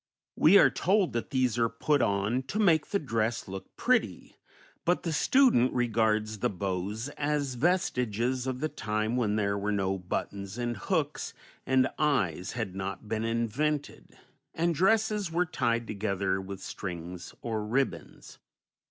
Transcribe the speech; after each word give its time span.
We 0.35 0.57
are 0.57 0.71
told 0.71 1.13
that 1.13 1.29
these 1.29 1.59
are 1.59 1.69
put 1.69 2.01
on 2.01 2.41
"to 2.47 2.57
make 2.57 2.87
the 2.87 2.97
dress 2.97 3.47
look 3.47 3.77
pretty," 3.77 4.35
but 4.83 5.03
the 5.03 5.13
student 5.13 5.71
regards 5.73 6.39
the 6.39 6.49
bows 6.49 7.09
as 7.17 7.53
vestiges 7.53 8.47
of 8.47 8.61
the 8.61 8.67
time 8.67 9.15
when 9.15 9.35
there 9.35 9.59
were 9.59 9.71
no 9.71 9.99
buttons 9.99 10.57
and 10.57 10.75
hooks 10.75 11.35
and 11.67 11.87
eyes 11.99 12.53
had 12.53 12.73
not 12.73 13.07
been 13.07 13.23
invented, 13.25 14.17
and 14.55 14.73
dresses 14.73 15.31
were 15.31 15.45
tied 15.45 15.85
together 15.85 16.41
with 16.41 16.63
strings 16.63 17.35
or 17.43 17.63
ribbons. 17.63 18.39